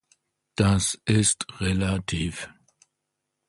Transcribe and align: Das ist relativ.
Das 0.55 0.99
ist 1.05 1.45
relativ. 1.61 2.49